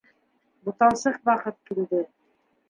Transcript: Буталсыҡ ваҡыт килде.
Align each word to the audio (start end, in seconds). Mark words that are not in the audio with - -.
Буталсыҡ 0.69 1.19
ваҡыт 1.31 1.59
килде. 1.69 2.01